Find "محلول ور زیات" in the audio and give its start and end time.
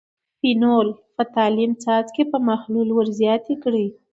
2.47-3.45